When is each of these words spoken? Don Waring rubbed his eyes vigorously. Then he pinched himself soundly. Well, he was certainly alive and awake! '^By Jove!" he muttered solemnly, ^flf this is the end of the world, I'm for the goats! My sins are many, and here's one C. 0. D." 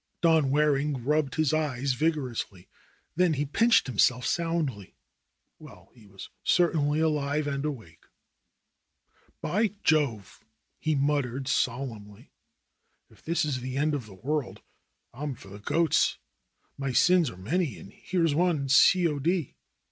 Don 0.21 0.49
Waring 0.49 1.05
rubbed 1.05 1.35
his 1.35 1.53
eyes 1.53 1.93
vigorously. 1.93 2.67
Then 3.15 3.33
he 3.33 3.45
pinched 3.45 3.85
himself 3.85 4.25
soundly. 4.25 4.95
Well, 5.59 5.91
he 5.93 6.07
was 6.07 6.29
certainly 6.43 6.99
alive 6.99 7.45
and 7.45 7.63
awake! 7.63 8.07
'^By 9.43 9.75
Jove!" 9.83 10.43
he 10.79 10.95
muttered 10.95 11.47
solemnly, 11.47 12.31
^flf 13.11 13.21
this 13.21 13.45
is 13.45 13.61
the 13.61 13.77
end 13.77 13.93
of 13.93 14.07
the 14.07 14.15
world, 14.15 14.63
I'm 15.13 15.35
for 15.35 15.49
the 15.49 15.59
goats! 15.59 16.17
My 16.79 16.91
sins 16.93 17.29
are 17.29 17.37
many, 17.37 17.77
and 17.77 17.93
here's 17.93 18.33
one 18.33 18.69
C. 18.69 19.03
0. 19.03 19.19
D." 19.19 19.53